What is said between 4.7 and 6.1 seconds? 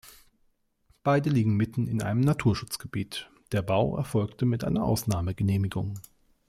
Ausnahmegenehmigung.